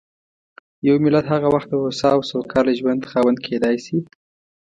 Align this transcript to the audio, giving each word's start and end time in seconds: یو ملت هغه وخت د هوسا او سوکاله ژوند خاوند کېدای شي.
یو 0.87 0.95
ملت 1.03 1.25
هغه 1.33 1.47
وخت 1.55 1.67
د 1.69 1.73
هوسا 1.83 2.09
او 2.15 2.21
سوکاله 2.31 2.71
ژوند 2.79 3.01
خاوند 3.11 3.37
کېدای 3.45 3.75
شي. 3.85 3.97